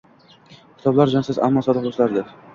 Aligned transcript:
Kitoblar 0.61 1.13
jonsiz, 1.13 1.41
ammo 1.51 1.65
sodiq 1.69 1.87
do‘stlardir 1.91 2.35